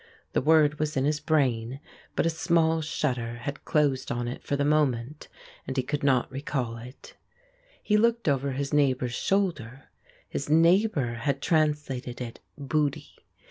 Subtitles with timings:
[0.33, 1.79] The word was in his brain,
[2.15, 5.27] but a small shutter had closed on it for the moment
[5.67, 7.15] and he could not recall it.
[7.83, 9.91] He looked over his neighbour's shoulder.
[10.27, 13.09] His neighbour had translated it "booty."